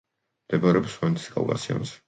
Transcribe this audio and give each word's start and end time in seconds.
მდებარეობს 0.45 0.95
სვანეთის 0.95 1.31
კავკასიონზე. 1.37 1.99